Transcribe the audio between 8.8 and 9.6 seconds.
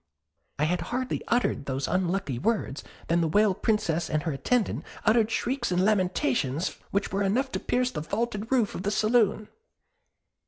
the saloon.